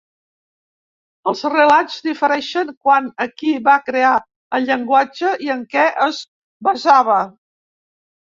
Els 1.31 1.43
relats 1.55 1.97
difereixen 2.05 2.71
quant 2.87 3.11
a 3.25 3.27
qui 3.41 3.53
va 3.69 3.75
crear 3.89 4.15
el 4.59 4.65
llenguatge 4.69 5.33
i 5.49 5.51
en 5.57 5.61
què 5.75 5.83
es 6.09 6.23
basava. 6.69 7.19